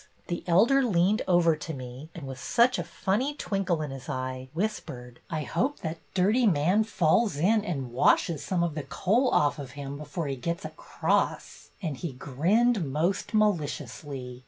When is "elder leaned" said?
0.47-1.21